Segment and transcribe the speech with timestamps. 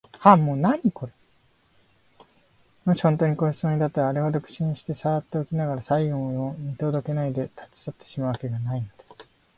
[2.83, 9.01] もしほんとうに殺すつもりだったら、あれほど苦心してさらっておきながら、最期も見とどけないで、たちさってしまうわけがないのです。